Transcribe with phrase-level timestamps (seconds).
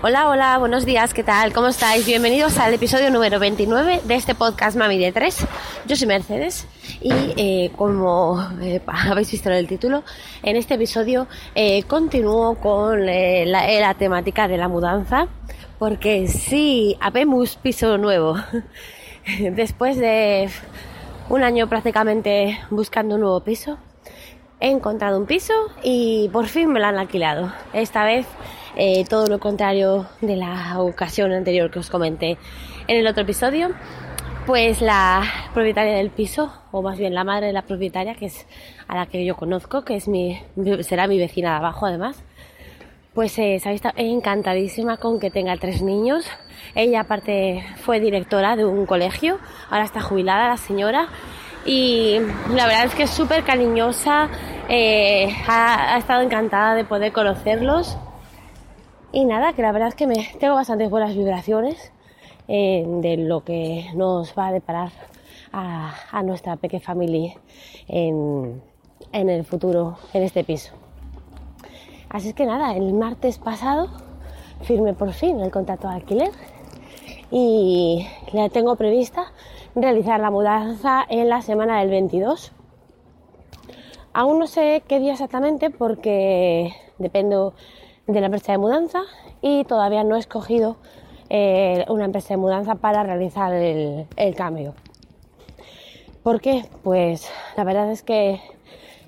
[0.00, 1.52] Hola, hola, buenos días, ¿qué tal?
[1.52, 2.06] ¿Cómo estáis?
[2.06, 5.44] Bienvenidos al episodio número 29 de este podcast Mami de 3.
[5.86, 6.68] Yo soy Mercedes
[7.00, 10.04] y eh, como eh, habéis visto en el título,
[10.44, 11.26] en este episodio
[11.56, 15.26] eh, continúo con la, la temática de la mudanza
[15.80, 18.36] porque sí, habemos piso nuevo.
[19.50, 20.48] Después de
[21.28, 23.78] un año prácticamente buscando un nuevo piso,
[24.60, 27.52] he encontrado un piso y por fin me lo han alquilado.
[27.72, 28.26] Esta vez
[28.78, 32.38] eh, todo lo contrario de la ocasión anterior que os comenté
[32.86, 33.70] en el otro episodio,
[34.46, 38.46] pues la propietaria del piso, o más bien la madre de la propietaria, que es
[38.86, 40.40] a la que yo conozco, que es mi,
[40.82, 42.22] será mi vecina de abajo además,
[43.14, 46.24] pues eh, se ha visto encantadísima con que tenga tres niños.
[46.76, 51.08] Ella aparte fue directora de un colegio, ahora está jubilada la señora
[51.66, 52.20] y
[52.54, 54.28] la verdad es que es súper cariñosa,
[54.68, 57.98] eh, ha, ha estado encantada de poder conocerlos
[59.12, 61.92] y nada, que la verdad es que me tengo bastantes buenas vibraciones
[62.46, 64.90] eh, de lo que nos va a deparar
[65.52, 67.34] a, a nuestra pequeña familia
[67.86, 68.62] en,
[69.12, 70.74] en el futuro, en este piso.
[72.08, 73.88] Así es que nada, el martes pasado
[74.62, 76.30] firmé por fin el contrato de alquiler
[77.30, 79.32] y ya tengo prevista
[79.74, 82.52] realizar la mudanza en la semana del 22.
[84.12, 87.54] Aún no sé qué día exactamente porque dependo
[88.08, 89.02] de la empresa de mudanza
[89.42, 90.76] y todavía no he escogido
[91.28, 94.74] eh, una empresa de mudanza para realizar el, cambio.
[96.22, 96.64] ¿Por qué?
[96.82, 98.40] Pues la verdad es que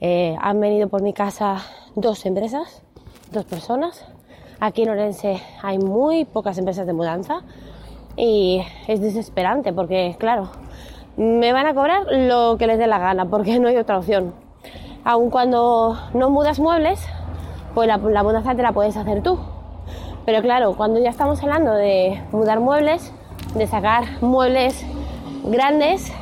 [0.00, 1.62] eh, han venido por mi casa
[1.96, 2.82] dos empresas,
[3.32, 4.06] dos personas.
[4.60, 7.42] Aquí en Orense hay muy pocas empresas de mudanza
[8.16, 10.50] y es desesperante porque, claro,
[11.16, 14.34] me van a cobrar lo que les dé la gana porque no hay otra opción.
[15.02, 17.00] Aun cuando no mudas muebles,
[17.74, 19.38] pues la, la, te la puedes hacer tú.
[20.24, 23.12] Pero claro, cuando ya estamos hablando de mudar muebles,
[23.54, 24.84] de sacar muebles
[25.44, 26.12] grandes,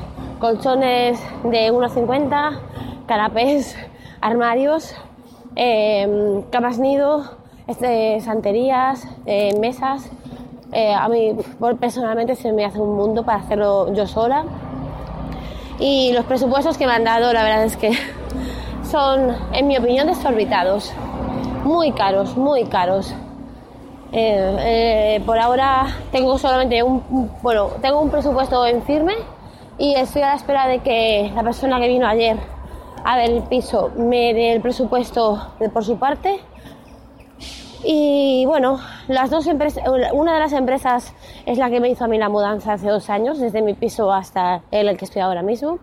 [0.40, 2.58] colchones de 1,50,
[3.06, 3.76] canapés,
[4.20, 4.94] armarios,
[5.54, 7.24] eh, camas nido,
[7.68, 10.10] este, santerías, eh, mesas,
[10.72, 11.36] eh, a mí
[11.78, 14.44] personalmente se me hace un mundo para hacerlo yo sola.
[15.78, 17.92] Y los presupuestos que me han dado, la verdad es que
[18.90, 20.92] son, en mi opinión, desorbitados
[21.64, 23.14] muy caros, muy caros.
[24.12, 29.14] Eh, eh, por ahora tengo solamente un, bueno, tengo un presupuesto en firme
[29.78, 32.36] y estoy a la espera de que la persona que vino ayer
[33.04, 36.40] a ver el piso me dé el presupuesto por su parte.
[37.84, 38.78] Y bueno,
[39.08, 41.14] las dos empresas, una de las empresas
[41.46, 44.12] es la que me hizo a mí la mudanza hace dos años, desde mi piso
[44.12, 45.78] hasta el que estoy ahora mismo.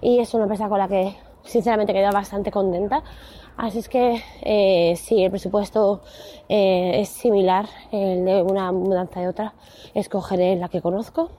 [0.00, 1.14] Y es una empresa con la que
[1.50, 3.02] sinceramente quedé bastante contenta
[3.60, 6.00] Así es que eh, si el presupuesto
[6.48, 9.52] eh, es similar el de una mudanza de otra,
[9.92, 11.30] escogeré la que conozco.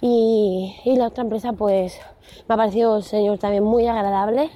[0.00, 2.00] Y, y, la otra empresa, pues
[2.48, 4.48] me ha parecido el señor también muy agradable.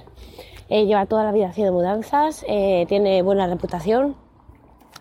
[0.69, 2.43] Eh, lleva toda la vida haciendo mudanzas,
[2.87, 4.15] tiene buena reputación.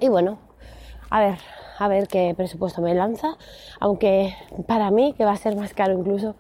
[0.01, 0.39] Y bueno,
[1.09, 1.39] a ver,
[1.79, 3.39] a ver qué presupuesto me lanza.
[3.79, 4.35] Aunque
[4.67, 6.35] para mí, que va a ser más caro incluso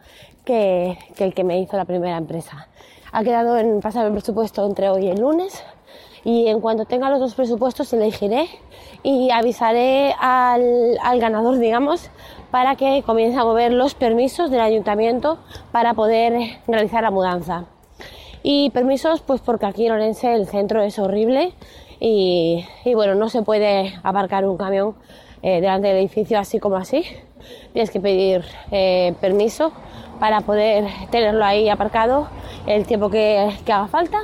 [0.44, 2.68] que, que el que me hizo la primera empresa
[3.12, 5.62] ha quedado en pasar el presupuesto entre hoy y el lunes
[6.25, 8.48] y en cuanto tenga los dos presupuestos elegiré
[9.03, 12.10] y avisaré al, al, ganador, digamos,
[12.50, 15.38] para que comience a mover los permisos del ayuntamiento
[15.72, 17.65] para poder realizar la mudanza.
[18.43, 21.53] Y permisos, pues porque aquí en Orense el centro es horrible
[21.98, 24.94] y, bueno, no se puede aparcar un camión
[25.42, 27.04] eh, delante del edificio así como así.
[27.72, 29.72] Tienes que pedir eh, permiso
[30.18, 32.28] para poder tenerlo ahí aparcado
[32.66, 34.18] el tiempo que, que, haga falta,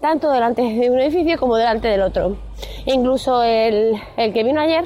[0.00, 2.36] tanto delante de un edificio como delante del otro.
[2.86, 4.84] Incluso el, el que vino ayer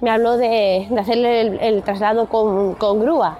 [0.00, 3.38] me habló de, de hacerle el, el traslado con, con, grúa,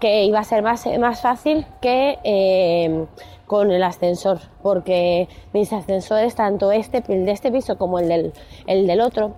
[0.00, 3.06] que iba a ser más, más fácil que eh,
[3.46, 8.32] con el ascensor, porque mis ascensores, tanto este, el de este piso como el del,
[8.66, 9.34] el del otro,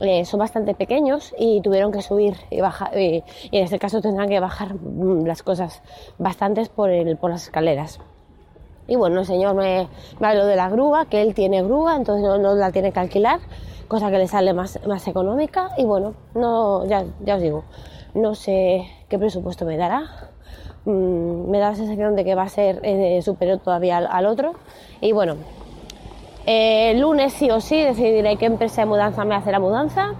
[0.00, 4.30] eh, son bastante pequeños y tuvieron que subir y bajar y, en este caso tendrán
[4.30, 5.82] que bajar mm, las cosas
[6.18, 8.00] bastantes por, el, por las escaleras.
[8.88, 9.88] Y bueno, el señor me,
[10.18, 12.98] me, habló de la grúa, que él tiene grúa, entonces no, no, la tiene que
[12.98, 13.40] alquilar,
[13.88, 15.70] cosa que le sale más, más económica.
[15.76, 17.64] Y bueno, no, ya, ya os digo,
[18.14, 20.30] no sé qué presupuesto me dará.
[20.86, 24.26] Mm, me da la sensación de que va a ser eh, superior todavía al, al
[24.26, 24.54] otro.
[25.00, 25.36] Y bueno,
[26.46, 30.14] eh, lunes sí o sí decidiré qué empresa de mudanza me hace la mudanza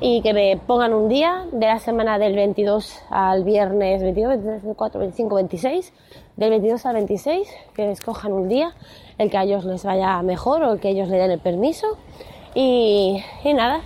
[0.00, 4.62] y que me pongan un día de la semana del 22 al viernes 22, 23,
[4.62, 5.92] 24, 25, 26,
[6.36, 8.74] del 22 al 26, que escojan un día,
[9.18, 11.86] el que a ellos les vaya mejor o el que ellos le den el permiso.
[12.54, 13.80] Y, y nada,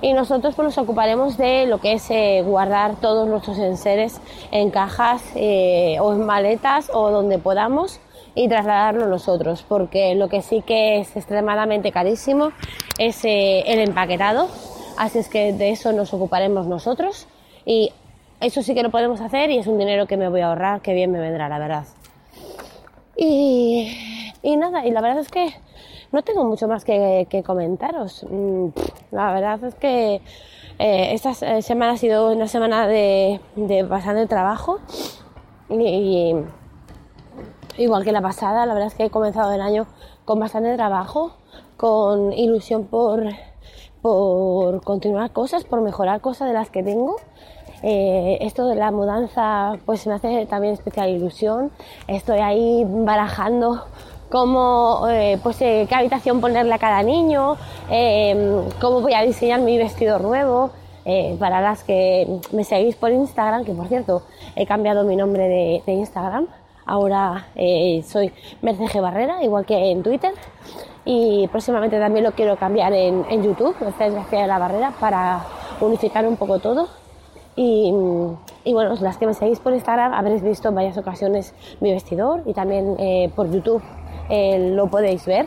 [0.00, 4.20] y nosotros pues nos ocuparemos de lo que es eh, guardar todos nuestros enseres
[4.52, 8.00] en cajas eh, o en maletas o donde podamos
[8.34, 12.52] y trasladarlo nosotros porque lo que sí que es extremadamente carísimo
[12.98, 14.48] es eh, el empaquetado
[14.96, 17.26] así es que de eso nos ocuparemos nosotros
[17.64, 17.92] y
[18.40, 20.80] eso sí que lo podemos hacer y es un dinero que me voy a ahorrar
[20.80, 21.84] que bien me vendrá la verdad
[23.16, 25.54] y, y nada y la verdad es que
[26.12, 28.24] no tengo mucho más que, comentaros.
[28.28, 28.68] Mm,
[29.10, 30.20] la verdad es que
[30.78, 33.40] eh, esta semana ha sido una semana de,
[33.88, 34.80] bastante trabajo
[35.68, 36.34] y,
[37.78, 39.86] igual que la pasada, la verdad es que he comenzado el año
[40.24, 41.32] con bastante trabajo,
[41.76, 43.24] con ilusión por,
[44.02, 47.16] por continuar cosas, por mejorar cosas de las que tengo.
[47.82, 51.70] Eh, esto de la mudanza pues me hace también especial ilusión.
[52.08, 53.84] Estoy ahí barajando
[54.28, 57.56] cómo, eh, pues, eh, qué habitación ponerle a cada niño,
[57.90, 60.70] eh, cómo voy a diseñar mi vestido nuevo.
[61.38, 64.24] para las que me seguís por Instagram, que por cierto
[64.56, 66.46] he cambiado mi nombre de, Instagram,
[66.88, 67.46] ahora
[68.04, 68.32] soy
[68.62, 70.32] Mercedes Barrera, igual que en Twitter,
[71.04, 75.44] y próximamente también lo quiero cambiar en, YouTube, Mercedes García de la Barrera, para
[75.80, 76.88] unificar un poco todo.
[77.54, 77.92] Y,
[78.64, 82.42] y, bueno, las que me seguís por Instagram habréis visto en varias ocasiones mi vestidor
[82.46, 82.96] y también
[83.34, 83.82] por YouTube
[84.28, 85.46] eh, lo podéis ver.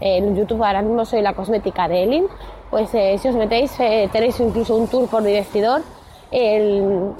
[0.00, 2.26] En YouTube ahora mismo soy la cosmética de Elin.
[2.70, 5.82] Pues eh, si os metéis eh, tenéis incluso un tour por mi vestidor.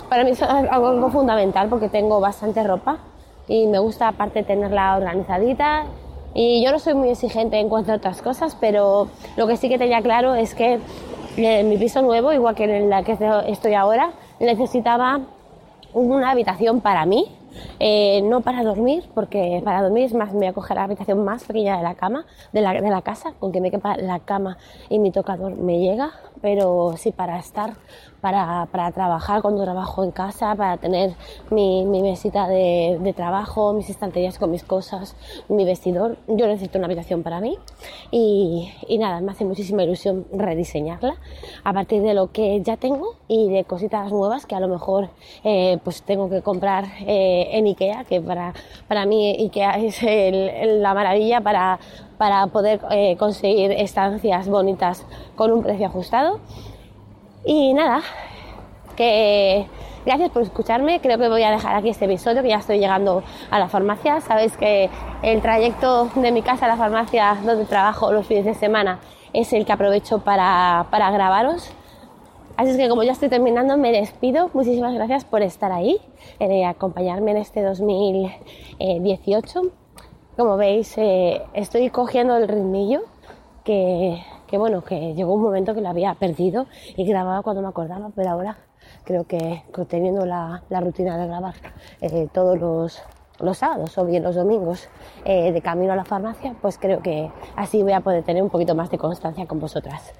[0.08, 2.98] para mí es algo fundamental porque tengo bastante ropa
[3.48, 5.86] y me gusta aparte tenerla organizadita.
[6.34, 9.68] Y yo no soy muy exigente en cuanto a otras cosas, pero lo que sí
[9.68, 10.78] que tenía claro es que
[11.36, 13.16] en mi piso nuevo, igual que en la que
[13.46, 15.20] estoy ahora, necesitaba
[15.94, 17.26] una habitación para mí,
[17.80, 21.44] eh, no para dormir, porque para dormir es más, me voy a la habitación más
[21.44, 24.58] pequeña de la cama, de la, de la casa, con que me quepa la cama
[24.88, 27.74] y mi tocador me llega, pero sí para estar
[28.20, 31.14] para, para, trabajar cuando trabajo en casa, para tener
[31.50, 35.16] mi, mi mesita de, de, trabajo, mis estanterías con mis cosas,
[35.48, 36.16] mi vestidor.
[36.26, 37.56] Yo necesito una habitación para mí
[38.10, 41.14] y, y, nada, me hace muchísima ilusión rediseñarla
[41.64, 45.10] a partir de lo que ya tengo y de cositas nuevas que a lo mejor
[45.44, 48.52] eh, pues tengo que comprar eh, en Ikea, que para,
[48.88, 51.78] para mí Ikea es la maravilla para,
[52.18, 55.06] para poder eh, conseguir estancias bonitas
[55.36, 56.40] con un precio ajustado.
[57.44, 58.02] Y nada,
[58.96, 59.66] que
[60.04, 61.00] gracias por escucharme.
[61.00, 64.20] Creo que voy a dejar aquí este episodio, que ya estoy llegando a la farmacia.
[64.20, 64.90] Sabéis que
[65.22, 68.98] el trayecto de mi casa a la farmacia donde trabajo los fines de semana
[69.32, 71.70] es el que aprovecho para, para grabaros.
[72.56, 74.50] Así es que como ya estoy terminando, me despido.
[74.52, 76.00] Muchísimas gracias por estar ahí,
[76.40, 79.62] eh, acompañarme en este 2018.
[80.38, 83.00] Como veis, eh, estoy cogiendo el ritmillo
[83.64, 88.10] que bueno, que llegó un momento que lo había perdido y grababa cuando me acordaba,
[88.14, 88.56] pero ahora
[89.02, 91.54] creo que teniendo la, rutina de grabar
[92.00, 93.02] eh, todos los,
[93.40, 94.88] los, sábados o bien los domingos
[95.24, 98.48] eh, de camino a la farmacia, pues creo que así voy a poder tener un
[98.48, 100.14] poquito más de constancia con vosotras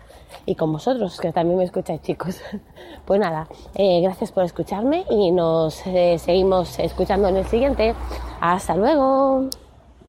[0.47, 2.43] y con vosotros, que también me escucháis chicos.
[3.07, 7.95] Pues nada, gracias por escucharme y nos seguimos escuchando en el siguiente.
[8.41, 9.49] Hasta luego.